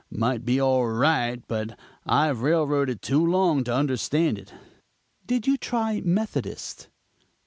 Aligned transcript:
Might 0.09 0.43
be 0.43 0.59
all 0.59 0.87
right, 0.87 1.43
but 1.47 1.77
I've 2.07 2.41
railroaded 2.41 3.03
too 3.03 3.23
long 3.23 3.63
to 3.65 3.75
understand 3.75 4.39
it." 4.39 4.51
"Did 5.27 5.45
you 5.45 5.57
try 5.57 5.99
the 5.99 6.07
Methodist?" 6.07 6.87